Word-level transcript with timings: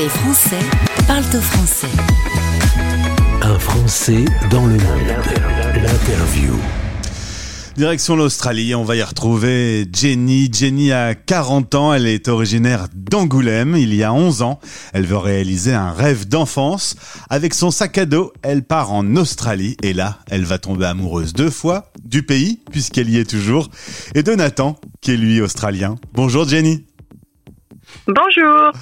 Les 0.00 0.08
Français 0.08 0.56
parlent 1.06 1.22
au 1.36 1.40
français. 1.42 1.86
Un 3.42 3.58
Français 3.58 4.24
dans 4.50 4.64
le 4.64 4.72
monde. 4.72 5.12
L'interview. 5.74 6.58
Direction 7.76 8.16
l'Australie, 8.16 8.74
on 8.74 8.82
va 8.82 8.96
y 8.96 9.02
retrouver 9.02 9.86
Jenny. 9.92 10.48
Jenny 10.50 10.90
a 10.90 11.14
40 11.14 11.74
ans, 11.74 11.92
elle 11.92 12.06
est 12.06 12.28
originaire 12.28 12.86
d'Angoulême. 12.94 13.76
Il 13.76 13.94
y 13.94 14.02
a 14.02 14.14
11 14.14 14.40
ans, 14.40 14.58
elle 14.94 15.04
veut 15.04 15.18
réaliser 15.18 15.74
un 15.74 15.92
rêve 15.92 16.26
d'enfance. 16.26 16.96
Avec 17.28 17.52
son 17.52 17.70
sac 17.70 17.98
à 17.98 18.06
dos, 18.06 18.32
elle 18.40 18.62
part 18.62 18.92
en 18.92 19.16
Australie 19.16 19.76
et 19.82 19.92
là, 19.92 20.20
elle 20.30 20.44
va 20.44 20.56
tomber 20.56 20.86
amoureuse 20.86 21.34
deux 21.34 21.50
fois 21.50 21.92
du 22.02 22.22
pays, 22.22 22.60
puisqu'elle 22.70 23.10
y 23.10 23.18
est 23.18 23.28
toujours, 23.28 23.68
et 24.14 24.22
de 24.22 24.34
Nathan, 24.34 24.80
qui 25.02 25.10
est 25.10 25.18
lui 25.18 25.42
australien. 25.42 25.96
Bonjour 26.14 26.48
Jenny. 26.48 26.86
Bonjour. 28.06 28.72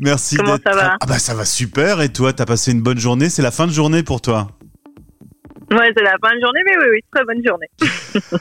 Merci 0.00 0.36
Comment 0.36 0.56
ça 0.64 0.74
va 0.74 0.96
Ah 1.00 1.06
bah 1.06 1.18
ça 1.18 1.34
va 1.34 1.44
super 1.44 2.00
et 2.00 2.10
toi, 2.10 2.32
t'as 2.32 2.46
passé 2.46 2.72
une 2.72 2.82
bonne 2.82 2.98
journée, 2.98 3.28
c'est 3.28 3.42
la 3.42 3.50
fin 3.50 3.66
de 3.66 3.72
journée 3.72 4.02
pour 4.02 4.20
toi. 4.20 4.48
Ouais, 5.70 5.92
c'est 5.94 6.02
la 6.02 6.16
fin 6.22 6.34
de 6.34 6.40
journée, 6.40 6.60
mais 6.64 6.76
oui, 6.78 6.86
oui, 6.92 7.00
très 7.12 7.24
bonne 7.26 7.44
journée. 7.46 7.66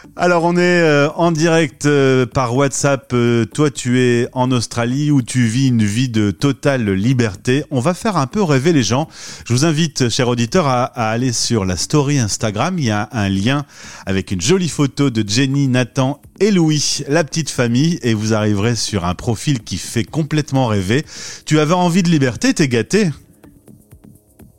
Alors 0.16 0.45
on 0.45 0.55
est 0.55 0.81
euh, 0.81 1.09
en 1.09 1.34
direct 1.34 1.85
euh, 1.85 2.26
par 2.26 2.55
WhatsApp. 2.55 3.12
Euh, 3.12 3.44
toi 3.44 3.70
tu 3.70 3.99
es 3.99 4.30
en 4.31 4.49
Australie 4.52 5.12
où 5.12 5.22
tu 5.22 5.41
vis 5.41 5.68
une 5.68 5.84
vie 5.84 6.08
de 6.08 6.32
totale 6.32 6.90
liberté. 6.90 7.66
On 7.70 7.82
va 7.82 7.94
faire 7.94 8.16
un 8.16 8.27
peu 8.27 8.41
rêver 8.41 8.71
les 8.71 8.82
gens. 8.84 9.09
Je 9.45 9.52
vous 9.52 9.66
invite, 9.66 10.08
chers 10.08 10.30
auditeurs, 10.30 10.68
à, 10.68 10.85
à 10.85 11.09
aller 11.09 11.34
sur 11.34 11.66
la 11.66 11.76
story 11.76 12.18
Instagram. 12.18 12.80
Il 12.80 12.85
y 12.85 12.91
a 12.91 13.09
un 13.12 13.27
lien 13.27 13.66
avec 14.05 14.32
une 14.32 14.41
jolie 14.41 14.70
photo 14.70 15.09
de 15.09 15.27
Jenny, 15.27 15.68
Nathan 15.68 16.21
et 16.40 16.52
Louis, 16.52 17.04
la 17.09 17.26
petite 17.26 17.49
famille, 17.49 17.99
et 18.04 18.13
vous 18.13 18.34
arriverez 18.34 18.76
sur 18.76 19.04
un 19.04 19.16
profil 19.16 19.63
qui 19.63 19.77
fait 19.77 20.05
complètement 20.05 20.68
rêver. 20.68 21.04
Tu 21.46 21.59
avais 21.59 21.73
envie 21.73 22.04
de 22.04 22.09
liberté, 22.09 22.54
t'es 22.54 22.70
gâté? 22.70 23.09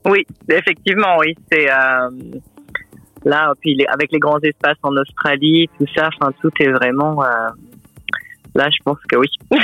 Oui, 0.08 0.26
effectivement, 0.48 1.16
oui. 1.18 1.34
C'est 1.50 1.70
euh, 1.70 2.10
là, 3.24 3.52
puis 3.60 3.74
les- 3.74 3.86
avec 3.86 4.10
les 4.12 4.18
grands 4.18 4.40
espaces 4.40 4.78
en 4.82 4.96
Australie, 4.96 5.68
tout 5.78 5.86
ça, 5.94 6.08
enfin, 6.20 6.32
tout 6.40 6.50
est 6.60 6.70
vraiment. 6.70 7.22
euh, 7.22 7.26
là, 8.54 8.68
je 8.70 8.82
pense 8.84 8.98
que 9.08 9.16
oui. 9.16 9.28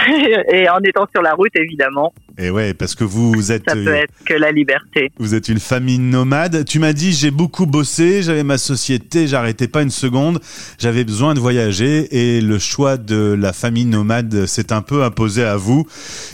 Et 0.52 0.68
en 0.68 0.78
étant 0.80 1.06
sur 1.12 1.22
la 1.22 1.32
route, 1.34 1.50
évidemment, 1.56 2.12
Et 2.38 2.50
ouais, 2.50 2.74
parce 2.74 2.94
que 2.94 3.02
vous 3.02 3.50
êtes. 3.50 3.64
ça 3.68 3.74
peut 3.74 3.88
euh, 3.88 4.02
être 4.02 4.12
que 4.24 4.34
la 4.34 4.52
liberté. 4.52 5.10
Vous 5.18 5.34
êtes 5.34 5.48
une 5.48 5.58
famille 5.58 5.98
nomade. 5.98 6.64
Tu 6.64 6.78
m'as 6.78 6.92
dit 6.92 7.12
j'ai 7.12 7.30
beaucoup 7.32 7.66
bossé, 7.66 8.22
j'avais 8.22 8.44
ma 8.44 8.56
société, 8.58 9.26
j'arrêtais 9.26 9.66
pas 9.68 9.82
une 9.82 9.90
seconde, 9.90 10.38
j'avais 10.78 11.02
besoin 11.04 11.34
de 11.34 11.40
voyager 11.40 12.06
et 12.36 12.40
le 12.40 12.58
choix 12.60 12.96
de 12.96 13.34
la 13.38 13.52
famille 13.52 13.86
nomade 13.86 14.46
s'est 14.46 14.72
un 14.72 14.82
peu 14.82 15.02
imposé 15.02 15.42
à 15.44 15.56
vous. 15.56 15.86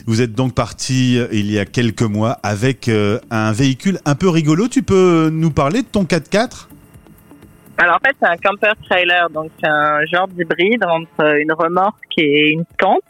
Vous 0.06 0.20
êtes 0.20 0.32
donc 0.34 0.54
parti 0.54 1.18
euh, 1.18 1.28
il 1.32 1.50
y 1.50 1.58
a 1.58 1.64
quelques 1.64 2.02
mois 2.02 2.32
avec 2.42 2.90
un 3.30 3.52
véhicule 3.52 3.98
un 4.04 4.16
peu 4.16 4.28
rigolo. 4.28 4.68
Tu 4.68 4.82
peux 4.82 5.30
nous 5.32 5.50
parler 5.50 5.80
de 5.82 5.86
ton 5.88 6.04
4x4 6.04 6.68
Alors 7.82 7.96
en 7.96 8.06
fait, 8.06 8.14
c'est 8.20 8.28
un 8.28 8.36
camper 8.36 8.72
trailer, 8.90 9.30
donc 9.30 9.50
c'est 9.58 9.70
un 9.70 10.04
genre 10.04 10.28
d'hybride 10.28 10.84
entre 10.84 11.38
une 11.38 11.50
remorque 11.50 12.18
et 12.18 12.50
une 12.50 12.66
tente, 12.78 13.00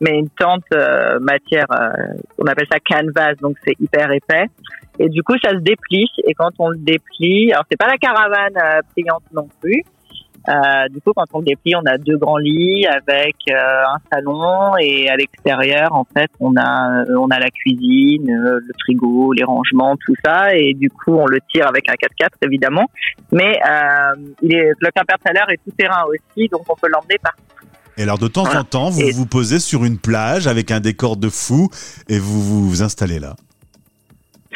mais 0.00 0.12
une 0.18 0.30
tente 0.30 0.64
euh, 0.72 1.18
matière, 1.20 1.66
euh, 1.70 2.14
on 2.38 2.46
appelle 2.46 2.66
ça 2.72 2.78
canvas, 2.80 3.34
donc 3.42 3.56
c'est 3.62 3.74
hyper 3.78 4.10
épais. 4.10 4.46
Et 4.98 5.10
du 5.10 5.22
coup, 5.22 5.34
ça 5.44 5.50
se 5.50 5.56
déplie. 5.56 6.08
Et 6.26 6.32
quand 6.32 6.52
on 6.58 6.70
le 6.70 6.78
déplie, 6.78 7.52
alors 7.52 7.66
c'est 7.70 7.76
pas 7.76 7.88
la 7.88 7.98
caravane 7.98 8.56
euh, 8.56 8.80
pliante 8.94 9.24
non 9.34 9.48
plus. 9.60 9.82
Euh, 10.48 10.88
du 10.90 11.00
coup, 11.00 11.12
quand 11.14 11.24
on 11.32 11.40
déplie, 11.42 11.74
on 11.76 11.84
a 11.86 11.98
deux 11.98 12.16
grands 12.16 12.36
lits 12.38 12.86
avec 12.86 13.34
euh, 13.50 13.82
un 13.94 13.98
salon 14.12 14.76
et 14.80 15.08
à 15.08 15.16
l'extérieur, 15.16 15.92
en 15.92 16.04
fait, 16.16 16.30
on 16.40 16.54
a 16.56 17.02
euh, 17.08 17.16
on 17.18 17.28
a 17.28 17.38
la 17.38 17.50
cuisine, 17.50 18.30
euh, 18.30 18.60
le 18.64 18.72
frigo, 18.84 19.32
les 19.32 19.44
rangements, 19.44 19.96
tout 19.96 20.14
ça. 20.24 20.54
Et 20.54 20.74
du 20.74 20.88
coup, 20.90 21.14
on 21.14 21.26
le 21.26 21.38
tire 21.52 21.66
avec 21.66 21.88
un 21.90 21.94
4x4 21.94 22.28
évidemment. 22.42 22.88
Mais 23.32 23.58
euh, 23.68 24.14
il 24.42 24.54
est, 24.54 24.70
le 24.80 24.90
camper 24.94 25.14
trailer 25.24 25.50
est 25.50 25.58
tout 25.64 25.74
terrain 25.76 26.04
aussi, 26.08 26.48
donc 26.48 26.62
on 26.68 26.74
peut 26.76 26.88
l'emmener 26.88 27.18
par. 27.22 27.34
Et 27.98 28.02
alors 28.02 28.18
de 28.18 28.28
temps 28.28 28.44
Voilà. 28.44 28.60
en 28.60 28.64
temps, 28.64 28.90
vous 28.90 29.00
Et- 29.00 29.10
vous 29.12 29.24
posez 29.26 29.58
sur 29.58 29.84
une 29.84 29.98
plage 29.98 30.46
avec 30.46 30.70
un 30.70 30.80
décor 30.80 31.16
de 31.16 31.28
fou 31.30 31.68
et 32.08 32.18
vous 32.18 32.42
vous, 32.42 32.68
vous 32.68 32.82
installez 32.82 33.18
là. 33.18 33.36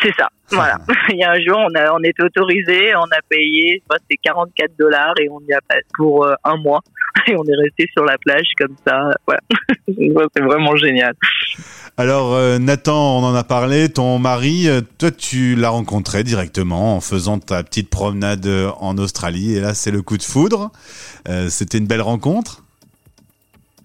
C'est 0.03 0.15
ça. 0.17 0.29
Voilà. 0.51 0.79
Il 1.11 1.19
y 1.19 1.25
a 1.25 1.33
un 1.33 1.41
jour, 1.41 1.59
on 1.59 1.75
a, 1.75 1.93
on 1.93 2.03
était 2.03 2.23
autorisé, 2.23 2.95
on 2.97 3.05
a 3.05 3.21
payé, 3.29 3.83
je 3.91 3.97
c'était 4.03 4.21
44 4.23 4.77
dollars 4.79 5.15
et 5.21 5.29
on 5.29 5.41
y 5.49 5.53
a 5.53 5.61
passé 5.69 5.83
pour 5.97 6.27
euh, 6.27 6.35
un 6.45 6.57
mois. 6.57 6.81
Et 7.27 7.35
on 7.37 7.45
est 7.45 7.57
resté 7.57 7.87
sur 7.93 8.05
la 8.05 8.17
plage 8.19 8.47
comme 8.57 8.77
ça. 8.87 9.11
Voilà. 9.27 9.41
C'est 10.35 10.43
vraiment 10.43 10.77
génial. 10.77 11.13
Alors 11.97 12.35
euh, 12.35 12.59
Nathan, 12.59 13.19
on 13.19 13.25
en 13.25 13.35
a 13.35 13.43
parlé, 13.45 13.89
ton 13.89 14.19
mari, 14.19 14.69
euh, 14.69 14.81
toi 14.99 15.11
tu 15.11 15.57
l'as 15.57 15.71
rencontré 15.71 16.23
directement 16.23 16.97
en 16.97 17.01
faisant 17.01 17.39
ta 17.39 17.63
petite 17.63 17.91
promenade 17.91 18.49
en 18.79 18.97
Australie 18.97 19.57
et 19.57 19.61
là 19.61 19.75
c'est 19.75 19.91
le 19.91 20.03
coup 20.03 20.17
de 20.17 20.23
foudre. 20.23 20.71
Euh, 21.29 21.49
C'était 21.49 21.79
une 21.79 21.87
belle 21.87 22.01
rencontre? 22.01 22.63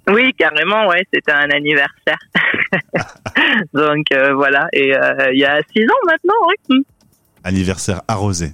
Oui, 0.08 0.34
carrément, 0.38 0.88
ouais, 0.88 1.04
c'était 1.12 1.32
un 1.32 1.50
anniversaire. 1.50 2.20
Donc 3.74 4.06
euh, 4.12 4.34
voilà. 4.34 4.68
Et 4.74 4.96
euh, 4.96 5.32
il 5.34 5.40
y 5.40 5.46
a 5.46 5.62
six 5.76 5.84
ans 5.84 6.06
maintenant, 6.06 6.34
oui. 6.70 6.86
Anniversaire 7.44 8.02
arrosé. 8.08 8.54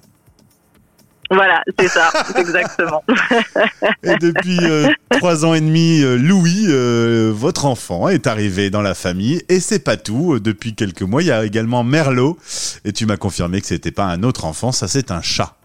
Voilà, 1.30 1.64
c'est 1.80 1.88
ça, 1.88 2.12
exactement. 2.36 3.04
Et 4.04 4.18
depuis 4.18 4.60
euh, 4.64 4.90
trois 5.12 5.46
ans 5.46 5.54
et 5.54 5.62
demi, 5.62 6.02
euh, 6.04 6.18
Louis, 6.18 6.68
votre 7.32 7.66
enfant, 7.66 8.10
est 8.10 8.28
arrivé 8.28 8.70
dans 8.70 8.82
la 8.82 8.94
famille. 8.94 9.42
Et 9.48 9.62
c'est 9.62 9.80
pas 9.80 9.96
tout. 9.96 10.40
Depuis 10.40 10.76
quelques 10.76 11.04
mois, 11.04 11.22
il 11.22 11.28
y 11.28 11.32
a 11.32 11.46
également 11.46 11.86
Merlot. 11.86 12.38
Et 12.84 12.92
tu 12.92 13.06
m'as 13.06 13.16
confirmé 13.16 13.62
que 13.62 13.68
c'était 13.68 13.92
pas 13.92 14.06
un 14.06 14.24
autre 14.24 14.44
enfant, 14.44 14.74
ça 14.74 14.90
c'est 14.90 15.10
un 15.10 15.22
chat. 15.22 15.56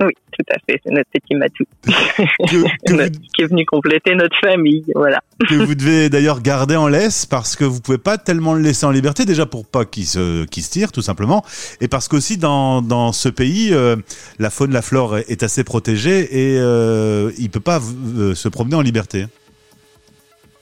Oui, 0.00 0.12
tout 0.32 0.44
à 0.50 0.58
fait, 0.66 0.80
c'est 0.84 0.90
notre 0.92 1.08
petit 1.12 1.34
Matou 1.36 1.64
Que, 1.86 2.86
que 2.86 2.92
notre- 2.94 3.12
vous, 3.14 3.20
qui 3.34 3.42
est 3.42 3.46
venu 3.46 3.64
compléter 3.66 4.14
notre 4.14 4.36
famille. 4.40 4.84
Voilà. 4.94 5.20
que 5.48 5.54
vous 5.54 5.74
devez 5.74 6.08
d'ailleurs 6.08 6.40
garder 6.40 6.74
en 6.76 6.88
laisse 6.88 7.24
parce 7.26 7.54
que 7.56 7.64
vous 7.64 7.80
pouvez 7.80 7.98
pas 7.98 8.18
tellement 8.18 8.54
le 8.54 8.60
laisser 8.62 8.84
en 8.86 8.90
liberté 8.90 9.24
déjà 9.24 9.46
pour 9.46 9.64
pas 9.66 9.84
qu'il 9.84 10.06
se, 10.06 10.44
qu'il 10.46 10.62
se 10.62 10.70
tire 10.70 10.90
tout 10.92 11.02
simplement 11.02 11.44
et 11.80 11.88
parce 11.88 12.08
qu'aussi 12.08 12.36
dans, 12.38 12.82
dans 12.82 13.12
ce 13.12 13.28
pays 13.28 13.70
euh, 13.72 13.96
la 14.38 14.50
faune 14.50 14.72
la 14.72 14.82
flore 14.82 15.18
est 15.18 15.42
assez 15.42 15.62
protégée 15.62 16.20
et 16.54 16.58
euh, 16.58 17.30
il 17.38 17.50
peut 17.50 17.60
pas 17.60 17.78
euh, 18.18 18.34
se 18.34 18.48
promener 18.48 18.74
en 18.76 18.82
liberté. 18.82 19.26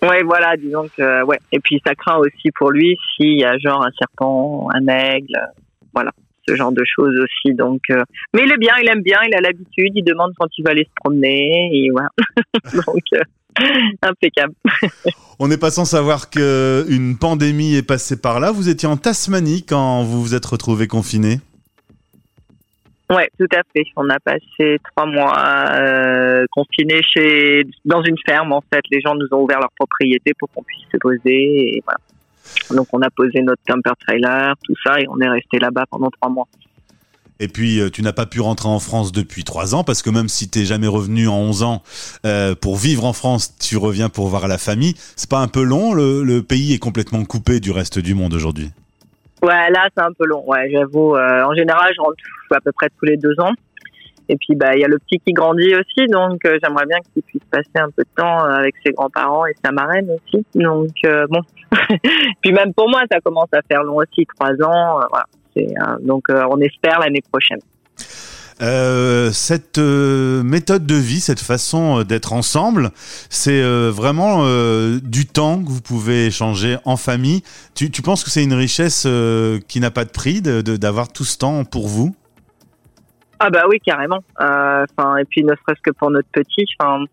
Ouais, 0.03 0.23
voilà, 0.23 0.57
disons 0.57 0.89
que 0.97 1.23
ouais. 1.25 1.39
Et 1.53 1.61
puis 1.61 1.81
ça 1.87 1.95
craint 1.95 2.17
aussi 2.17 2.51
pour 2.55 2.71
lui 2.71 2.97
s'il 3.17 3.39
y 3.39 3.45
a 3.45 3.59
genre 3.59 3.85
un 3.85 3.91
serpent, 3.99 4.69
un 4.75 4.87
aigle, 4.89 5.35
voilà, 5.95 6.11
ce 6.49 6.55
genre 6.55 6.73
de 6.73 6.83
choses 6.85 7.15
aussi. 7.19 7.55
Donc, 7.55 7.83
euh, 7.91 8.03
mais 8.35 8.43
il 8.45 8.53
est 8.53 8.59
bien, 8.59 8.75
il 8.83 8.89
aime 8.89 9.03
bien, 9.03 9.19
il 9.27 9.35
a 9.35 9.41
l'habitude, 9.41 9.93
il 9.95 10.05
demande 10.05 10.33
quand 10.39 10.49
il 10.59 10.65
va 10.65 10.71
aller 10.71 10.85
se 10.85 10.95
promener 10.97 11.71
et 11.73 11.91
voilà. 11.91 12.09
Donc 12.87 13.03
euh, 13.15 13.21
impeccable. 14.03 14.55
On 15.39 15.49
n'est 15.49 15.59
pas 15.59 15.71
sans 15.71 15.85
savoir 15.85 16.31
que 16.31 16.85
une 16.89 17.17
pandémie 17.17 17.77
est 17.77 17.87
passée 17.87 18.21
par 18.21 18.41
là. 18.41 18.53
Vous 18.53 18.69
étiez 18.69 18.89
en 18.89 18.97
Tasmanie 18.97 19.65
quand 19.65 20.03
vous 20.03 20.23
vous 20.23 20.35
êtes 20.35 20.47
retrouvé 20.47 20.87
confiné. 20.87 21.41
Ouais, 23.11 23.29
tout 23.39 23.49
à 23.53 23.63
fait. 23.75 23.83
On 23.97 24.09
a 24.09 24.21
passé 24.21 24.79
trois 24.93 25.05
mois 25.05 25.37
euh, 25.73 26.47
confinés 26.53 27.03
chez 27.03 27.67
dans 27.85 28.03
une 28.03 28.17
ferme 28.25 28.53
en 28.53 28.63
fait. 28.73 28.83
Les 28.93 29.01
gens 29.01 29.17
nous 29.17 29.27
ont 29.33 29.43
ouvert 29.43 29.59
leur 29.59 29.73
propriété 29.73 30.33
pour 30.39 30.49
qu'on 30.53 30.63
puisse 30.63 30.87
se 30.93 30.97
poser 30.99 31.21
et 31.75 31.83
voilà. 31.85 31.99
Donc 32.75 32.89
on 32.93 33.01
a 33.03 33.11
posé 33.11 33.43
notre 33.43 33.63
camper 33.67 33.93
trailer, 34.07 34.55
tout 34.65 34.75
ça 34.85 35.01
et 35.01 35.07
on 35.09 35.19
est 35.21 35.29
resté 35.29 35.59
là-bas 35.59 35.85
pendant 35.91 36.11
trois 36.11 36.31
mois. 36.31 36.47
Et 37.43 37.49
puis, 37.49 37.81
euh, 37.81 37.89
tu 37.89 38.03
n'as 38.03 38.13
pas 38.13 38.27
pu 38.27 38.41
rentrer 38.43 38.69
en 38.69 38.81
France 38.81 39.13
depuis 39.13 39.45
trois 39.45 39.75
ans, 39.75 39.83
parce 39.83 40.03
que 40.03 40.11
même 40.11 40.29
si 40.29 40.51
t'es 40.51 40.67
jamais 40.67 40.87
revenu 40.89 41.27
en 41.27 41.39
11 41.39 41.63
ans 41.63 41.83
euh, 42.27 42.55
pour 42.55 42.77
vivre 42.77 43.07
en 43.07 43.15
France, 43.15 43.57
tu 43.59 43.79
reviens 43.79 44.11
pour 44.11 44.29
voir 44.29 44.47
la 44.47 44.59
famille. 44.59 44.95
C'est 45.17 45.31
pas 45.31 45.39
un 45.39 45.49
peu 45.49 45.63
long 45.63 45.95
le, 45.95 46.23
le 46.23 46.43
pays 46.43 46.75
est 46.75 46.79
complètement 46.79 47.25
coupé 47.25 47.59
du 47.59 47.71
reste 47.71 47.99
du 47.99 48.13
monde 48.15 48.35
aujourd'hui? 48.35 48.71
Ouais, 49.43 49.71
là 49.71 49.89
c'est 49.97 50.03
un 50.03 50.13
peu 50.13 50.27
long. 50.27 50.45
Ouais, 50.47 50.69
j'avoue. 50.71 51.17
euh, 51.17 51.43
en 51.45 51.55
général, 51.55 51.91
je 51.97 52.01
rentre 52.03 52.17
à 52.51 52.61
peu 52.61 52.73
près 52.73 52.89
tous 52.99 53.07
les 53.07 53.17
deux 53.17 53.35
ans. 53.41 53.53
Et 54.33 54.37
puis 54.37 54.55
bah 54.55 54.77
il 54.77 54.81
y 54.81 54.85
a 54.85 54.89
le 54.89 54.99
petit 55.01 55.19
qui 55.27 55.33
grandit 55.33 55.75
aussi, 55.75 56.07
donc 56.09 56.45
euh, 56.45 56.57
j'aimerais 56.63 56.87
bien 56.87 56.99
qu'il 57.13 57.23
puisse 57.25 57.43
passer 57.51 57.69
un 57.75 57.91
peu 57.91 58.05
de 58.05 58.09
temps 58.23 58.45
euh, 58.47 58.61
avec 58.61 58.75
ses 58.87 58.93
grands-parents 58.93 59.45
et 59.47 59.55
sa 59.65 59.73
marraine 59.73 60.09
aussi. 60.11 60.45
Donc 60.55 60.91
euh, 61.05 61.27
bon. 61.29 61.41
puis 62.41 62.53
même 62.53 62.73
pour 62.73 62.89
moi, 62.89 63.03
ça 63.11 63.19
commence 63.21 63.49
à 63.53 63.61
faire 63.69 63.83
long 63.83 63.97
aussi, 63.97 64.25
trois 64.39 64.53
ans. 64.65 65.01
donc 66.01 66.27
on 66.29 66.61
espère 66.61 67.01
l'année 67.01 67.23
prochaine. 67.33 67.59
Cette 69.33 69.79
méthode 69.79 70.87
de 70.87 70.95
vie, 70.95 71.21
cette 71.21 71.41
façon 71.41 72.03
d'être 72.03 72.33
ensemble, 72.33 72.91
c'est 73.31 73.63
vraiment 73.91 74.45
du 75.03 75.27
temps 75.27 75.63
que 75.63 75.71
vous 75.71 75.81
pouvez 75.81 76.27
échanger 76.27 76.77
en 76.85 76.97
famille. 76.97 77.43
Tu, 77.75 77.91
tu 77.91 78.03
penses 78.03 78.23
que 78.23 78.31
c'est 78.31 78.45
une 78.45 78.53
richesse 78.55 79.07
qui 79.69 79.81
n'a 79.81 79.91
pas 79.91 80.05
de 80.05 80.11
prix 80.11 80.41
de- 80.43 80.61
de- 80.61 80.77
d'avoir 80.77 81.11
tout 81.13 81.25
ce 81.25 81.39
temps 81.39 81.65
pour 81.65 81.89
vous? 81.89 82.15
Ah 83.43 83.49
bah 83.49 83.65
oui, 83.69 83.81
carrément. 83.81 84.21
Euh, 84.41 84.85
Enfin 84.97 85.17
et 85.17 85.25
puis 85.25 85.43
ne 85.43 85.55
serait-ce 85.55 85.81
que 85.83 85.91
pour 85.91 86.11
notre 86.11 86.29
petit. 86.29 86.67
Enfin, 86.79 87.05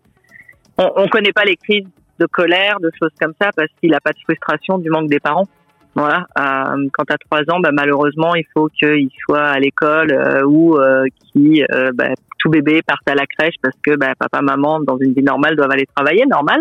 on, 0.76 0.92
on 0.96 1.08
connaît 1.08 1.32
pas 1.32 1.44
les 1.44 1.56
crises 1.56 1.86
de 2.18 2.26
colère, 2.26 2.78
de 2.80 2.90
choses 3.00 3.12
comme 3.20 3.32
ça, 3.40 3.50
parce 3.56 3.70
qu'il 3.80 3.94
a 3.94 4.00
pas 4.00 4.12
de 4.12 4.18
frustration 4.24 4.78
du 4.78 4.90
manque 4.90 5.08
des 5.08 5.20
parents. 5.20 5.46
Voilà. 5.94 6.26
Euh, 6.38 6.88
quand 6.92 7.10
as 7.10 7.18
trois 7.18 7.40
ans, 7.50 7.60
bah, 7.60 7.70
malheureusement, 7.72 8.34
il 8.34 8.44
faut 8.54 8.68
qu'il 8.68 9.08
soit 9.24 9.46
à 9.46 9.58
l'école 9.58 10.12
euh, 10.12 10.44
ou 10.44 10.76
euh, 10.76 11.04
qui 11.32 11.64
euh, 11.72 11.90
bah, 11.94 12.10
tout 12.38 12.50
bébé 12.50 12.82
parte 12.82 13.08
à 13.08 13.14
la 13.14 13.26
crèche 13.26 13.54
parce 13.62 13.74
que 13.82 13.96
bah, 13.96 14.12
papa, 14.18 14.42
maman, 14.42 14.80
dans 14.80 14.98
une 14.98 15.14
vie 15.14 15.22
normale, 15.22 15.56
doivent 15.56 15.72
aller 15.72 15.86
travailler, 15.96 16.26
normal. 16.26 16.60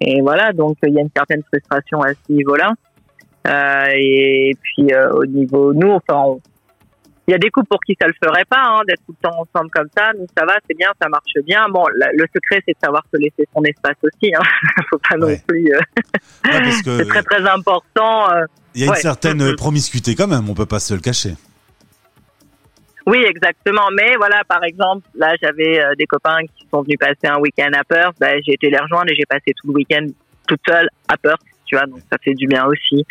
Et 0.00 0.20
voilà, 0.22 0.52
donc 0.52 0.76
il 0.82 0.94
y 0.94 0.98
a 0.98 1.02
une 1.02 1.10
certaine 1.14 1.42
frustration 1.44 2.02
à 2.02 2.14
ce 2.14 2.32
niveau-là. 2.32 2.72
Euh, 3.46 3.92
et 3.94 4.52
puis 4.60 4.88
au 5.12 5.26
niveau, 5.26 5.74
nous, 5.74 5.90
enfin, 5.90 6.38
il 7.26 7.32
y 7.32 7.34
a 7.34 7.38
des 7.38 7.50
couples 7.50 7.68
pour 7.68 7.80
qui 7.80 7.96
ça 8.00 8.06
le 8.06 8.14
ferait 8.22 8.44
pas, 8.44 8.62
hein, 8.62 8.82
d'être 8.86 9.00
tout 9.06 9.14
le 9.20 9.28
temps 9.28 9.36
ensemble 9.40 9.70
comme 9.70 9.88
ça. 9.96 10.12
Nous, 10.18 10.26
ça 10.36 10.44
va, 10.44 10.56
c'est 10.68 10.76
bien, 10.76 10.90
ça 11.00 11.08
marche 11.08 11.32
bien. 11.46 11.66
Bon, 11.70 11.84
la- 11.96 12.12
le 12.12 12.24
secret, 12.34 12.62
c'est 12.66 12.72
de 12.72 12.78
savoir 12.84 13.02
se 13.12 13.18
laisser 13.18 13.48
son 13.54 13.62
espace 13.64 13.96
aussi. 14.02 14.32
Hein. 14.34 14.42
faut 14.90 14.98
pas 14.98 15.16
non 15.16 15.34
plus. 15.48 15.72
euh, 15.74 15.80
Ouais, 16.44 16.70
c'est 16.84 17.08
très 17.08 17.22
très 17.22 17.48
important. 17.48 18.30
euh, 18.32 18.44
il 18.74 18.82
y 18.84 18.84
a 18.84 18.88
une 18.88 18.94
certaine 18.96 19.54
promiscuité 19.56 20.14
quand 20.14 20.26
même, 20.26 20.48
on 20.50 20.54
peut 20.54 20.66
pas 20.66 20.80
se 20.80 20.92
le 20.94 21.00
cacher. 21.00 21.34
Oui, 23.06 23.22
exactement. 23.28 23.88
Mais 23.94 24.16
voilà, 24.16 24.42
par 24.48 24.64
exemple, 24.64 25.06
là, 25.14 25.34
j'avais 25.42 25.78
euh, 25.78 25.94
des 25.98 26.06
copains 26.06 26.38
qui 26.56 26.66
sont 26.70 26.82
venus 26.82 26.96
passer 26.98 27.26
un 27.26 27.38
week-end 27.38 27.70
à 27.78 27.84
Perth. 27.84 28.16
Ben, 28.18 28.40
j'ai 28.46 28.54
été 28.54 28.70
les 28.70 28.78
rejoindre 28.78 29.10
et 29.10 29.14
j'ai 29.14 29.26
passé 29.28 29.52
tout 29.60 29.68
le 29.68 29.74
week-end 29.74 30.06
toute 30.48 30.60
seule 30.66 30.88
à 31.08 31.16
Perth. 31.18 31.40
Tu 31.66 31.76
vois, 31.76 31.86
donc 31.86 32.00
ça 32.10 32.18
fait 32.22 32.34
du 32.34 32.46
bien 32.46 32.64
aussi. 32.66 33.04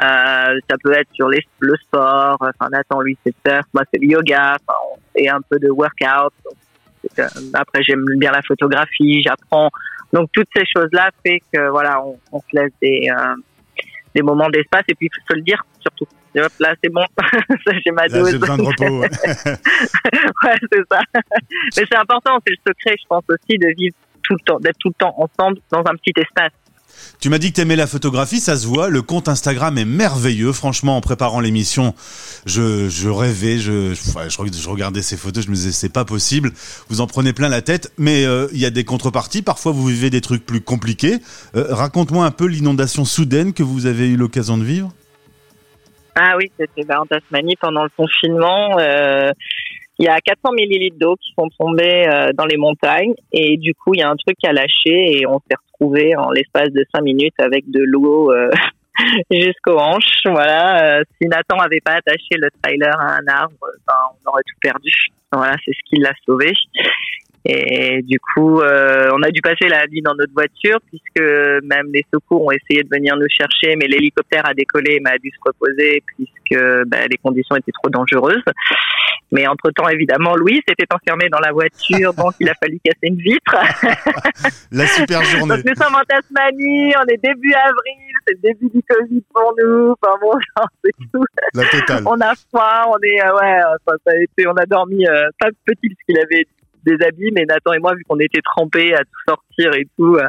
Euh, 0.00 0.58
ça 0.68 0.76
peut 0.82 0.92
être 0.92 1.12
sur 1.12 1.28
les, 1.28 1.44
le 1.60 1.76
sport. 1.76 2.38
Enfin, 2.40 2.68
Nathan, 2.70 3.00
lui, 3.00 3.16
c'est 3.24 3.34
le 3.44 3.52
surf. 3.52 3.66
Moi, 3.72 3.84
c'est 3.92 4.00
le 4.00 4.08
yoga. 4.08 4.56
Enfin, 4.56 4.78
on 4.92 5.18
fait 5.18 5.28
un 5.28 5.40
peu 5.48 5.58
de 5.58 5.70
workout. 5.70 6.32
Donc, 6.44 7.18
euh, 7.18 7.28
après, 7.54 7.82
j'aime 7.82 8.04
bien 8.16 8.32
la 8.32 8.42
photographie. 8.42 9.22
J'apprends. 9.22 9.70
Donc, 10.12 10.30
toutes 10.32 10.48
ces 10.54 10.64
choses-là 10.66 11.10
fait 11.24 11.40
que, 11.52 11.68
voilà, 11.70 12.02
on, 12.02 12.18
on 12.32 12.40
se 12.40 12.46
laisse 12.52 12.72
des, 12.82 13.08
euh, 13.10 13.34
des 14.14 14.22
moments 14.22 14.50
d'espace. 14.50 14.84
Et 14.88 14.94
puis, 14.94 15.06
il 15.06 15.14
faut 15.14 15.32
se 15.32 15.36
le 15.36 15.42
dire, 15.42 15.62
surtout. 15.80 16.06
Et 16.34 16.40
hop, 16.40 16.52
là, 16.60 16.74
c'est 16.82 16.90
bon. 16.90 17.04
Ça, 17.66 17.72
j'ai 17.84 17.92
ma 17.92 18.08
dose. 18.08 18.30
j'ai 18.30 18.38
besoin 18.38 18.56
de 18.56 18.62
repos. 18.62 19.00
ouais. 19.00 19.08
ouais, 20.44 20.56
c'est 20.72 20.82
ça. 20.90 21.00
Mais 21.14 21.84
c'est 21.90 21.96
important, 21.96 22.38
c'est 22.46 22.52
le 22.52 22.72
secret, 22.72 22.96
je 23.00 23.06
pense 23.08 23.24
aussi, 23.28 23.58
de 23.58 23.74
vivre 23.76 23.96
tout 24.22 24.34
le 24.34 24.44
temps, 24.44 24.60
d'être 24.60 24.78
tout 24.78 24.88
le 24.88 24.94
temps 24.94 25.14
ensemble 25.18 25.58
dans 25.70 25.80
un 25.80 25.96
petit 25.96 26.12
espace. 26.16 26.52
Tu 27.20 27.28
m'as 27.28 27.36
dit 27.36 27.50
que 27.50 27.56
t'aimais 27.56 27.76
la 27.76 27.86
photographie, 27.86 28.40
ça 28.40 28.56
se 28.56 28.66
voit. 28.66 28.88
Le 28.88 29.02
compte 29.02 29.28
Instagram 29.28 29.76
est 29.76 29.84
merveilleux. 29.84 30.52
Franchement, 30.52 30.96
en 30.96 31.02
préparant 31.02 31.40
l'émission, 31.40 31.94
je, 32.46 33.08
rêvais, 33.10 33.58
je, 33.58 33.92
regardais 34.70 35.02
ces 35.02 35.18
photos, 35.18 35.44
je 35.44 35.50
me 35.50 35.54
disais 35.54 35.72
c'est 35.72 35.92
pas 35.92 36.06
possible. 36.06 36.52
Vous 36.88 37.02
en 37.02 37.06
prenez 37.06 37.34
plein 37.34 37.50
la 37.50 37.60
tête, 37.60 37.92
mais 37.98 38.24
euh, 38.24 38.48
il 38.54 38.58
y 38.58 38.64
a 38.64 38.70
des 38.70 38.84
contreparties. 38.84 39.42
Parfois, 39.42 39.72
vous 39.72 39.86
vivez 39.86 40.08
des 40.08 40.22
trucs 40.22 40.46
plus 40.46 40.62
compliqués. 40.62 41.18
Euh, 41.56 41.66
Raconte-moi 41.68 42.24
un 42.24 42.30
peu 42.30 42.46
l'inondation 42.46 43.04
soudaine 43.04 43.52
que 43.52 43.62
vous 43.62 43.84
avez 43.84 44.08
eu 44.08 44.16
l'occasion 44.16 44.56
de 44.56 44.64
vivre. 44.64 44.90
Ah 46.14 46.36
oui, 46.38 46.50
c'était 46.58 46.84
bah, 46.84 47.02
en 47.02 47.06
Tasmanie 47.06 47.56
pendant 47.60 47.82
le 47.82 47.90
confinement. 47.94 48.78
euh, 48.78 49.30
il 49.98 50.06
y 50.06 50.08
a 50.08 50.18
400 50.18 50.52
millilitres 50.54 50.96
d'eau 50.98 51.16
qui 51.16 51.34
sont 51.38 51.50
tombés 51.58 52.06
dans 52.34 52.46
les 52.46 52.56
montagnes 52.56 53.12
et 53.32 53.58
du 53.58 53.74
coup, 53.74 53.92
il 53.92 54.00
y 54.00 54.02
a 54.02 54.08
un 54.08 54.16
truc 54.16 54.34
qui 54.38 54.46
a 54.46 54.52
lâché 54.54 55.18
et 55.18 55.26
on 55.26 55.38
s'est 55.40 55.56
retrouvé 55.80 56.16
en 56.16 56.30
l'espace 56.30 56.70
de 56.70 56.84
5 56.94 57.02
minutes 57.02 57.34
avec 57.38 57.70
de 57.70 57.80
l'eau 57.84 58.32
euh, 58.32 58.50
jusqu'aux 59.30 59.78
hanches. 59.78 60.22
Voilà. 60.24 60.98
Euh, 60.98 61.04
si 61.20 61.28
Nathan 61.28 61.58
avait 61.58 61.80
pas 61.80 61.94
attaché 61.94 62.36
le 62.36 62.48
trailer 62.62 62.98
à 62.98 63.16
un 63.16 63.26
arbre, 63.28 63.66
ben, 63.86 63.94
on 64.24 64.30
aurait 64.30 64.42
tout 64.46 64.58
perdu. 64.60 64.92
Voilà, 65.32 65.54
c'est 65.64 65.72
ce 65.72 65.88
qui 65.88 66.00
l'a 66.00 66.12
sauvé. 66.26 66.52
Et 67.44 68.02
du 68.02 68.18
coup, 68.20 68.60
euh, 68.60 69.08
on 69.14 69.22
a 69.22 69.30
dû 69.30 69.40
passer 69.40 69.68
la 69.68 69.86
nuit 69.86 70.02
dans 70.02 70.14
notre 70.14 70.32
voiture 70.32 70.78
puisque 70.88 71.24
même 71.64 71.86
les 71.92 72.04
secours 72.12 72.44
ont 72.44 72.50
essayé 72.50 72.82
de 72.82 72.88
venir 72.92 73.16
nous 73.16 73.28
chercher, 73.28 73.76
mais 73.76 73.86
l'hélicoptère 73.86 74.46
a 74.46 74.52
décollé, 74.52 75.00
mais 75.02 75.10
a 75.10 75.18
dû 75.18 75.30
se 75.30 75.38
reposer 75.44 76.02
puisque 76.06 76.62
ben, 76.86 77.06
les 77.10 77.16
conditions 77.16 77.56
étaient 77.56 77.72
trop 77.72 77.88
dangereuses. 77.88 78.42
Mais 79.32 79.46
entre-temps, 79.46 79.88
évidemment, 79.88 80.34
Louis 80.34 80.60
s'était 80.66 80.92
enfermé 80.92 81.28
dans 81.28 81.38
la 81.38 81.52
voiture, 81.52 82.12
donc 82.14 82.34
il 82.40 82.48
a 82.48 82.54
fallu 82.54 82.80
casser 82.84 82.98
une 83.02 83.16
vitre. 83.16 83.54
La 84.72 84.86
super 84.86 85.22
journée. 85.22 85.54
Donc 85.54 85.64
nous 85.64 85.74
sommes 85.74 85.94
en 85.94 86.02
Tasmanie, 86.02 86.92
on 86.98 87.06
est 87.06 87.22
début 87.22 87.52
avril, 87.54 88.12
c'est 88.26 88.34
le 88.34 88.40
début 88.42 88.68
du 88.74 88.82
Covid 88.88 89.22
pour 89.32 89.54
nous. 89.56 89.94
Enfin 90.02 90.16
bon, 90.20 90.32
c'est 90.84 90.92
tout. 91.12 91.24
La 91.54 91.64
totale. 91.66 92.02
On 92.06 92.20
a 92.20 92.34
froid, 92.34 92.88
on 92.88 92.98
est 93.02 93.22
euh, 93.22 93.36
ouais, 93.36 93.60
enfin, 93.64 93.96
ça 94.04 94.12
a 94.12 94.16
été, 94.16 94.48
on 94.48 94.54
a 94.54 94.66
dormi 94.66 95.06
euh, 95.06 95.28
pas 95.38 95.48
petit 95.64 95.88
parce 95.88 96.02
qu'il 96.06 96.18
avait 96.18 96.46
des 96.84 97.04
habits, 97.04 97.30
mais 97.32 97.44
Nathan 97.44 97.72
et 97.72 97.78
moi, 97.78 97.94
vu 97.94 98.04
qu'on 98.08 98.18
était 98.18 98.40
trempés 98.42 98.94
à 98.94 99.00
tout 99.00 99.20
sortir 99.28 99.74
et 99.74 99.86
tout, 99.96 100.16
euh, 100.16 100.26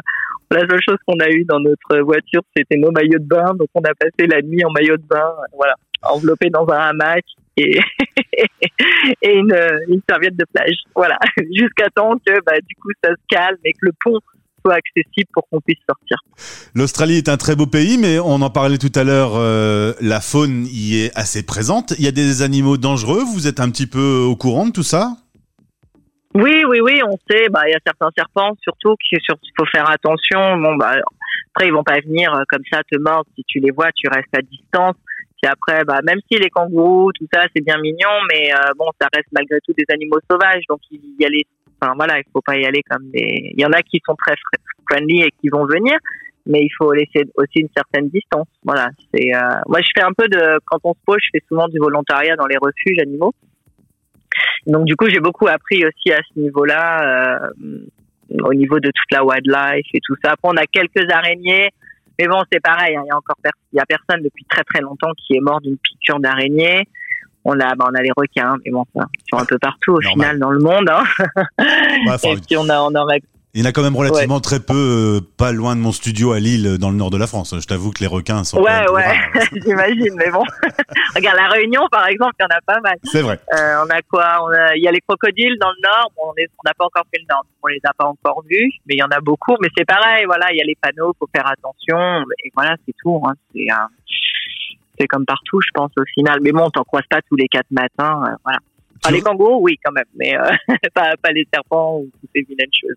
la 0.50 0.60
seule 0.60 0.80
chose 0.86 0.98
qu'on 1.06 1.18
a 1.20 1.30
eu 1.30 1.44
dans 1.44 1.60
notre 1.60 1.98
voiture, 2.00 2.42
c'était 2.56 2.76
nos 2.76 2.90
maillots 2.90 3.18
de 3.18 3.26
bain. 3.26 3.54
Donc 3.54 3.68
on 3.74 3.80
a 3.80 3.94
passé 3.94 4.26
la 4.28 4.42
nuit 4.42 4.64
en 4.64 4.70
maillot 4.70 4.96
de 4.96 5.06
bain, 5.08 5.34
euh, 5.38 5.46
voilà, 5.54 5.74
enveloppé 6.02 6.50
dans 6.50 6.68
un 6.68 6.78
hamac 6.78 7.24
et 7.56 7.78
une 9.22 10.02
serviette 10.08 10.36
de 10.36 10.44
plage. 10.52 10.76
Voilà, 10.94 11.18
jusqu'à 11.52 11.88
temps 11.94 12.16
que 12.18 12.32
bah, 12.44 12.60
du 12.66 12.74
coup 12.76 12.90
ça 13.02 13.10
se 13.10 13.22
calme 13.28 13.58
et 13.64 13.72
que 13.72 13.86
le 13.86 13.92
pont 14.04 14.18
soit 14.64 14.74
accessible 14.74 15.28
pour 15.32 15.48
qu'on 15.48 15.60
puisse 15.60 15.78
sortir. 15.88 16.18
L'Australie 16.74 17.16
est 17.16 17.28
un 17.28 17.36
très 17.36 17.56
beau 17.56 17.66
pays, 17.66 17.98
mais 17.98 18.18
on 18.18 18.40
en 18.42 18.50
parlait 18.50 18.78
tout 18.78 18.92
à 18.94 19.04
l'heure, 19.04 19.32
euh, 19.34 19.92
la 20.00 20.20
faune 20.20 20.66
y 20.70 21.00
est 21.00 21.16
assez 21.16 21.44
présente. 21.44 21.94
Il 21.98 22.04
y 22.04 22.08
a 22.08 22.12
des 22.12 22.42
animaux 22.42 22.76
dangereux, 22.76 23.24
vous 23.24 23.46
êtes 23.46 23.60
un 23.60 23.70
petit 23.70 23.86
peu 23.86 24.20
au 24.20 24.36
courant 24.36 24.66
de 24.66 24.72
tout 24.72 24.82
ça? 24.82 25.16
Oui, 26.34 26.64
oui, 26.66 26.80
oui, 26.80 27.00
on 27.04 27.16
sait. 27.30 27.48
Bah, 27.50 27.62
il 27.66 27.72
y 27.72 27.74
a 27.74 27.80
certains 27.84 28.10
serpents, 28.16 28.56
surtout 28.62 28.96
qu'il 28.96 29.18
faut 29.28 29.66
faire 29.66 29.88
attention. 29.90 30.56
Bon, 30.56 30.76
bah, 30.76 30.94
après, 31.54 31.68
ils 31.68 31.72
vont 31.72 31.84
pas 31.84 32.00
venir 32.00 32.32
euh, 32.34 32.42
comme 32.48 32.62
ça 32.72 32.80
te 32.90 32.98
mordre. 32.98 33.28
Si 33.36 33.44
tu 33.46 33.60
les 33.60 33.70
vois, 33.70 33.92
tu 33.94 34.08
restes 34.08 34.34
à 34.34 34.40
distance. 34.40 34.96
Puis 35.42 35.50
après, 35.50 35.84
bah, 35.84 36.00
même 36.04 36.20
si 36.30 36.38
les 36.38 36.48
kangourous, 36.48 37.12
tout 37.12 37.26
ça, 37.32 37.42
c'est 37.54 37.62
bien 37.64 37.76
mignon, 37.78 38.14
mais 38.30 38.52
euh, 38.54 38.70
bon, 38.78 38.86
ça 39.00 39.08
reste 39.12 39.28
malgré 39.32 39.58
tout 39.60 39.74
des 39.76 39.84
animaux 39.92 40.20
sauvages. 40.30 40.62
Donc, 40.68 40.80
il 40.90 41.00
y 41.18 41.26
aller. 41.26 41.44
Enfin, 41.80 41.94
voilà, 41.96 42.18
il 42.18 42.24
faut 42.32 42.40
pas 42.40 42.56
y 42.56 42.64
aller 42.64 42.82
comme 42.88 43.10
des. 43.10 43.50
Il 43.54 43.60
y 43.60 43.66
en 43.66 43.72
a 43.72 43.82
qui 43.82 44.00
sont 44.06 44.14
très 44.14 44.34
fr- 44.34 44.60
friendly 44.88 45.22
et 45.22 45.30
qui 45.40 45.48
vont 45.48 45.66
venir, 45.66 45.98
mais 46.46 46.60
il 46.60 46.70
faut 46.78 46.92
laisser 46.92 47.24
aussi 47.34 47.58
une 47.58 47.68
certaine 47.76 48.08
distance. 48.08 48.46
Voilà, 48.64 48.88
c'est. 49.12 49.34
Euh... 49.34 49.60
Moi, 49.66 49.80
je 49.80 49.88
fais 49.94 50.04
un 50.04 50.12
peu 50.16 50.28
de. 50.28 50.60
Quand 50.64 50.78
on 50.84 50.94
se 50.94 51.00
pose, 51.04 51.18
je 51.22 51.30
fais 51.32 51.44
souvent 51.48 51.68
du 51.68 51.78
volontariat 51.78 52.36
dans 52.36 52.46
les 52.46 52.56
refuges 52.56 52.98
animaux. 53.00 53.34
Donc 54.66 54.84
du 54.84 54.96
coup, 54.96 55.08
j'ai 55.08 55.20
beaucoup 55.20 55.48
appris 55.48 55.84
aussi 55.84 56.12
à 56.12 56.20
ce 56.32 56.38
niveau-là, 56.38 57.44
euh, 57.54 57.78
au 58.44 58.54
niveau 58.54 58.78
de 58.80 58.88
toute 58.88 59.10
la 59.10 59.24
wildlife 59.24 59.86
et 59.92 60.00
tout 60.04 60.14
ça. 60.24 60.32
Après, 60.32 60.48
on 60.52 60.56
a 60.56 60.66
quelques 60.66 61.10
araignées, 61.10 61.70
mais 62.18 62.28
bon, 62.28 62.38
c'est 62.52 62.60
pareil. 62.60 62.96
hein, 62.96 63.02
Il 63.04 63.08
y 63.08 63.10
a 63.10 63.16
encore 63.16 63.36
il 63.72 63.76
y 63.76 63.80
a 63.80 63.86
personne 63.86 64.22
depuis 64.22 64.44
très 64.48 64.62
très 64.64 64.80
longtemps 64.80 65.10
qui 65.16 65.34
est 65.36 65.40
mort 65.40 65.60
d'une 65.60 65.76
piqûre 65.78 66.20
d'araignée. 66.20 66.86
On 67.44 67.58
a, 67.58 67.74
bah, 67.74 67.86
on 67.90 67.94
a 67.94 68.02
les 68.02 68.12
requins, 68.16 68.56
mais 68.64 68.70
bon, 68.70 68.84
ça, 68.94 69.04
ils 69.14 69.24
sont 69.28 69.42
un 69.42 69.44
peu 69.44 69.58
partout 69.58 69.94
au 69.94 70.00
Normal. 70.00 70.12
final 70.12 70.38
dans 70.38 70.50
le 70.50 70.60
monde. 70.60 70.88
Hein. 70.88 71.02
Ouais, 72.06 72.14
et 72.32 72.36
puis 72.36 72.56
on 72.56 72.68
a, 72.68 72.80
on 72.82 72.94
aurait 72.94 73.20
Il 73.54 73.60
y 73.60 73.66
en 73.66 73.68
a 73.68 73.72
quand 73.72 73.82
même 73.82 73.94
relativement 73.96 74.40
très 74.40 74.60
peu, 74.60 74.72
euh, 75.20 75.20
pas 75.36 75.52
loin 75.52 75.76
de 75.76 75.80
mon 75.82 75.92
studio 75.92 76.32
à 76.32 76.40
Lille, 76.40 76.78
dans 76.78 76.88
le 76.90 76.96
nord 76.96 77.10
de 77.10 77.18
la 77.18 77.26
France. 77.26 77.54
Je 77.60 77.66
t'avoue 77.66 77.90
que 77.90 78.00
les 78.00 78.06
requins 78.06 78.44
sont. 78.44 78.56
Ouais, 78.62 78.88
ouais. 78.90 79.04
rares. 79.06 79.42
J'imagine, 79.52 80.14
mais 80.16 80.30
bon. 80.30 80.42
Regarde, 81.14 81.36
la 81.36 81.48
Réunion, 81.48 81.82
par 81.90 82.06
exemple, 82.06 82.32
il 82.40 82.44
y 82.44 82.46
en 82.46 82.56
a 82.56 82.60
pas 82.62 82.80
mal. 82.80 82.96
C'est 83.04 83.20
vrai. 83.20 83.38
Euh, 83.52 83.84
on 83.86 83.90
a 83.90 84.00
quoi? 84.10 84.24
A, 84.24 84.74
Il 84.74 84.82
y 84.82 84.88
a 84.88 84.90
les 84.90 85.02
crocodiles 85.02 85.58
dans 85.60 85.68
le 85.68 85.82
nord. 85.82 86.10
Bon, 86.16 86.30
on 86.30 86.32
les- 86.38 86.48
n'a 86.64 86.72
pas 86.72 86.86
encore 86.86 87.04
fait 87.12 87.20
le 87.20 87.26
nord. 87.28 87.44
On 87.62 87.66
les 87.66 87.80
a 87.84 87.92
pas 87.92 88.06
encore 88.06 88.42
vus, 88.48 88.72
mais 88.86 88.94
il 88.94 88.98
y 88.98 89.02
en 89.02 89.10
a 89.10 89.20
beaucoup. 89.20 89.56
Mais 89.60 89.68
c'est 89.76 89.84
pareil, 89.84 90.24
voilà, 90.24 90.46
il 90.52 90.56
y 90.56 90.62
a 90.62 90.64
les 90.64 90.76
panneaux, 90.80 91.14
faut 91.18 91.28
faire 91.34 91.46
attention. 91.46 92.24
Et 92.42 92.50
voilà, 92.54 92.76
c'est 92.86 92.94
tout. 93.04 93.22
Hein. 93.26 93.34
C'est 93.54 93.70
euh, 93.70 93.74
c'est 94.98 95.06
comme 95.08 95.26
partout, 95.26 95.60
je 95.60 95.70
pense, 95.74 95.90
au 95.98 96.04
final. 96.14 96.38
Mais 96.40 96.52
bon, 96.52 96.64
on 96.64 96.70
t'en 96.70 96.84
croise 96.84 97.04
pas 97.10 97.20
tous 97.28 97.36
les 97.36 97.48
quatre 97.48 97.70
matins. 97.70 98.22
euh, 98.48 98.52
Enfin, 99.04 99.10
Tu- 99.10 99.14
les 99.14 99.20
kangourous, 99.22 99.60
oui, 99.62 99.78
quand 99.84 99.92
même, 99.92 100.04
mais 100.16 100.36
euh, 100.36 100.50
pas, 100.94 101.12
pas 101.20 101.32
les 101.32 101.46
serpents 101.52 101.98
ou 101.98 102.10
toutes 102.20 102.30
ces 102.34 102.42
vilaines 102.42 102.70
choses. 102.80 102.96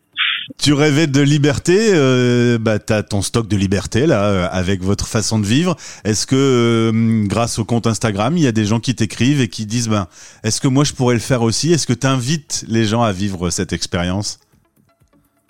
Tu 0.60 0.74
rêvais 0.74 1.08
de 1.08 1.22
liberté, 1.22 1.76
euh, 1.94 2.60
bah 2.60 2.78
t'as 2.78 3.02
ton 3.02 3.24
stock 3.24 3.48
de 3.48 3.58
liberté 3.58 4.06
là, 4.06 4.26
euh, 4.30 4.48
avec 4.52 4.82
votre 4.84 5.08
façon 5.08 5.40
de 5.40 5.46
vivre. 5.46 5.76
Est-ce 6.04 6.28
que 6.28 6.36
euh, 6.36 7.26
grâce 7.28 7.58
au 7.58 7.66
compte 7.66 7.88
Instagram, 7.88 8.38
il 8.38 8.44
y 8.44 8.48
a 8.48 8.52
des 8.52 8.66
gens 8.66 8.80
qui 8.80 8.94
t'écrivent 8.94 9.42
et 9.42 9.48
qui 9.48 9.66
disent, 9.66 9.90
ben, 9.90 10.08
est-ce 10.44 10.62
que 10.62 10.68
moi 10.68 10.84
je 10.84 10.94
pourrais 10.94 11.16
le 11.16 11.20
faire 11.20 11.42
aussi? 11.42 11.74
Est-ce 11.74 11.88
que 11.88 11.94
tu 11.94 12.06
invites 12.06 12.64
les 12.68 12.86
gens 12.86 13.02
à 13.02 13.12
vivre 13.12 13.50
cette 13.50 13.74
expérience? 13.74 14.40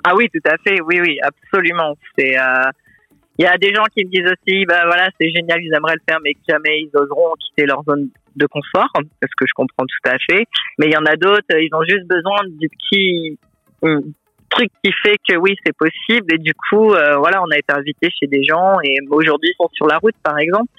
Ah 0.05 0.15
oui, 0.15 0.29
tout 0.33 0.49
à 0.49 0.55
fait, 0.65 0.79
oui, 0.81 1.01
oui, 1.01 1.17
absolument. 1.23 1.97
C'est, 2.17 2.37
euh, 2.37 2.43
il 3.37 3.43
y 3.43 3.47
a 3.47 3.57
des 3.57 3.73
gens 3.73 3.83
qui 3.95 4.05
me 4.05 4.09
disent 4.09 4.31
aussi, 4.31 4.65
bah 4.65 4.85
voilà, 4.85 5.09
c'est 5.19 5.29
génial, 5.29 5.59
ils 5.61 5.73
aimeraient 5.75 5.95
le 5.95 6.01
faire, 6.07 6.19
mais 6.23 6.33
jamais 6.47 6.81
ils 6.81 6.91
oseront 6.93 7.33
quitter 7.39 7.65
leur 7.65 7.83
zone 7.83 8.09
de 8.35 8.45
confort, 8.47 8.91
parce 8.93 9.33
que 9.37 9.45
je 9.45 9.53
comprends 9.53 9.85
tout 9.85 10.09
à 10.09 10.17
fait. 10.29 10.45
Mais 10.79 10.87
il 10.87 10.93
y 10.93 10.97
en 10.97 11.05
a 11.05 11.15
d'autres, 11.15 11.45
ils 11.51 11.73
ont 11.73 11.83
juste 11.83 12.07
besoin 12.07 12.37
du 12.49 12.69
petit 12.69 13.37
euh, 13.83 14.01
truc 14.49 14.71
qui 14.83 14.91
fait 15.03 15.17
que 15.27 15.35
oui, 15.35 15.55
c'est 15.65 15.75
possible. 15.75 16.33
Et 16.33 16.37
du 16.37 16.53
coup, 16.53 16.93
euh, 16.93 17.17
voilà, 17.17 17.41
on 17.43 17.51
a 17.51 17.57
été 17.57 17.73
invités 17.73 18.09
chez 18.19 18.27
des 18.27 18.43
gens 18.43 18.79
et 18.83 18.97
aujourd'hui 19.09 19.49
ils 19.51 19.57
sont 19.57 19.69
sur 19.73 19.87
la 19.87 19.97
route, 19.97 20.15
par 20.23 20.37
exemple. 20.37 20.69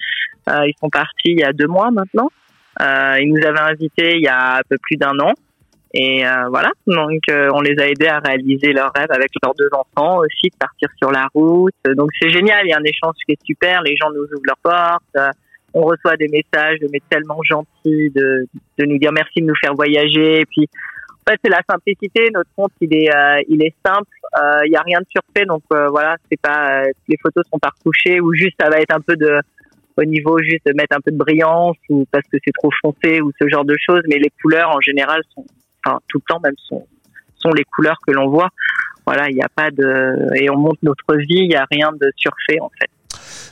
Euh, 0.49 0.67
ils 0.67 0.75
sont 0.79 0.89
partis 0.89 1.31
il 1.31 1.39
y 1.39 1.43
a 1.43 1.53
deux 1.53 1.67
mois 1.67 1.91
maintenant. 1.91 2.29
Euh, 2.81 3.17
ils 3.19 3.33
nous 3.33 3.45
avaient 3.45 3.71
invités 3.71 4.15
il 4.15 4.21
y 4.21 4.27
a 4.27 4.57
un 4.57 4.61
peu 4.69 4.77
plus 4.81 4.97
d'un 4.97 5.17
an. 5.19 5.33
Et 5.93 6.25
euh, 6.25 6.49
voilà, 6.49 6.71
donc 6.85 7.21
euh, 7.29 7.49
on 7.53 7.61
les 7.61 7.79
a 7.79 7.87
aidés 7.87 8.07
à 8.07 8.19
réaliser 8.19 8.73
leurs 8.73 8.91
rêves 8.93 9.11
avec 9.11 9.29
leurs 9.41 9.53
deux 9.55 9.69
enfants 9.71 10.19
aussi, 10.19 10.49
de 10.51 10.57
partir 10.59 10.89
sur 10.97 11.11
la 11.11 11.27
route. 11.33 11.73
Donc 11.95 12.09
c'est 12.19 12.29
génial, 12.29 12.65
il 12.65 12.69
y 12.69 12.73
a 12.73 12.77
un 12.77 12.83
échange 12.83 13.15
qui 13.25 13.33
est 13.33 13.45
super, 13.45 13.81
les 13.83 13.95
gens 13.95 14.09
nous 14.09 14.23
ouvrent 14.23 14.45
leurs 14.45 14.57
portes. 14.57 15.03
Euh, 15.15 15.29
on 15.73 15.81
reçoit 15.81 16.17
des 16.17 16.27
messages 16.27 16.79
mais 16.91 16.99
tellement 17.09 17.39
gentils 17.43 18.09
de, 18.09 18.47
de 18.79 18.85
nous 18.85 18.97
dire 18.97 19.11
merci 19.11 19.41
de 19.41 19.45
nous 19.45 19.55
faire 19.61 19.73
voyager. 19.75 20.41
Et 20.41 20.45
puis, 20.45 20.67
en 21.11 21.31
fait, 21.31 21.39
c'est 21.43 21.51
la 21.51 21.61
simplicité. 21.69 22.29
Notre 22.33 22.49
compte, 22.55 22.71
il 22.81 22.93
est, 22.93 23.13
euh, 23.13 23.41
il 23.47 23.63
est 23.63 23.75
simple. 23.85 24.09
Il 24.65 24.71
y 24.71 24.75
a 24.75 24.81
rien 24.81 24.99
de 24.99 25.05
surfait, 25.09 25.45
donc 25.45 25.63
voilà, 25.69 26.15
c'est 26.29 26.39
pas 26.39 26.83
les 27.07 27.17
photos 27.21 27.43
sont 27.51 27.57
pas 27.57 27.71
recouchées 27.75 28.21
ou 28.21 28.33
juste 28.33 28.55
ça 28.59 28.69
va 28.69 28.79
être 28.79 28.93
un 28.93 29.01
peu 29.01 29.15
de 29.15 29.39
au 29.97 30.05
niveau 30.05 30.37
juste 30.39 30.65
de 30.67 30.73
mettre 30.73 30.95
un 30.95 31.01
peu 31.01 31.11
de 31.11 31.17
brillance 31.17 31.77
ou 31.89 32.05
parce 32.11 32.23
que 32.31 32.37
c'est 32.43 32.53
trop 32.53 32.69
foncé 32.81 33.19
ou 33.19 33.31
ce 33.41 33.49
genre 33.49 33.65
de 33.65 33.75
choses. 33.83 34.01
Mais 34.07 34.19
les 34.19 34.31
couleurs 34.41 34.69
en 34.69 34.79
général 34.79 35.21
sont, 35.33 35.45
enfin 35.87 35.99
tout 36.07 36.19
le 36.19 36.33
temps 36.33 36.39
même 36.39 36.55
sont 36.57 36.85
sont 37.39 37.51
les 37.51 37.63
couleurs 37.63 37.97
que 38.05 38.11
l'on 38.13 38.29
voit. 38.29 38.49
Voilà, 39.05 39.29
il 39.29 39.35
n'y 39.35 39.41
a 39.41 39.49
pas 39.49 39.71
de 39.71 40.35
et 40.35 40.49
on 40.49 40.57
montre 40.57 40.79
notre 40.83 41.15
vie, 41.15 41.41
il 41.43 41.49
n'y 41.49 41.55
a 41.55 41.65
rien 41.71 41.91
de 41.99 42.11
surfait 42.17 42.59
en 42.61 42.69
fait. 42.79 42.89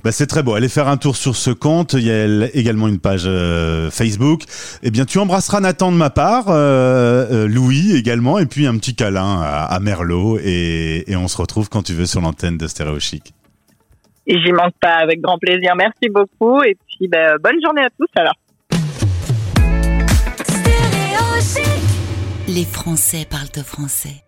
Bah 0.03 0.11
c'est 0.11 0.27
très 0.27 0.43
beau. 0.43 0.53
Allez 0.53 0.69
faire 0.69 0.87
un 0.87 0.97
tour 0.97 1.15
sur 1.15 1.35
ce 1.35 1.49
compte. 1.51 1.93
Il 1.93 2.03
y 2.03 2.11
a 2.11 2.47
également 2.53 2.87
une 2.87 2.99
page 2.99 3.23
euh, 3.25 3.89
Facebook. 3.89 4.43
Eh 4.83 4.91
bien, 4.91 5.05
tu 5.05 5.17
embrasseras 5.17 5.61
Nathan 5.61 5.91
de 5.91 5.97
ma 5.97 6.09
part, 6.09 6.49
euh, 6.49 7.25
euh, 7.31 7.47
Louis 7.47 7.95
également, 7.95 8.37
et 8.37 8.45
puis 8.45 8.67
un 8.67 8.77
petit 8.77 8.95
câlin 8.95 9.41
à, 9.41 9.79
Merlot. 9.79 10.37
Et, 10.43 11.09
et, 11.11 11.15
on 11.15 11.27
se 11.27 11.37
retrouve 11.37 11.69
quand 11.69 11.81
tu 11.81 11.93
veux 11.93 12.05
sur 12.05 12.21
l'antenne 12.21 12.57
de 12.57 12.67
Stéréo 12.67 12.99
Chic. 12.99 13.33
Et 14.27 14.39
j'y 14.41 14.51
manque 14.51 14.73
pas, 14.79 14.95
avec 14.95 15.21
grand 15.21 15.37
plaisir. 15.37 15.73
Merci 15.75 16.09
beaucoup. 16.09 16.61
Et 16.63 16.75
puis, 16.87 17.07
bah, 17.07 17.37
bonne 17.39 17.59
journée 17.63 17.81
à 17.81 17.89
tous 17.97 18.09
alors. 18.15 18.35
Les 22.47 22.63
Français 22.63 23.25
parlent 23.25 23.49
de 23.49 23.63
français. 23.63 24.21